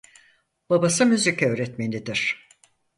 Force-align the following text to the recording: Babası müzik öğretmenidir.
Babası 0.69 1.05
müzik 1.05 1.43
öğretmenidir. 1.43 2.47